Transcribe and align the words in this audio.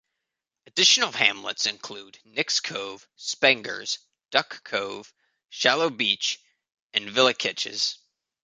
Additional 0.65 1.11
hamlets 1.11 1.67
include 1.67 2.17
Nick's 2.25 2.59
Cove, 2.59 3.07
Spengers, 3.17 3.99
Duck 4.31 4.63
Cove, 4.63 5.13
Shallow 5.51 5.91
Beach, 5.91 6.39
and 6.91 7.07
Vilicichs. 7.07 7.97